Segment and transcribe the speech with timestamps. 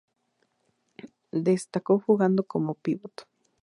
[1.31, 3.27] Destacó jugando como pívot.